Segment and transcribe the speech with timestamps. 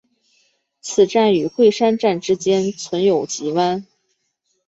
[0.81, 3.85] 此站与桂山站之间存有急弯。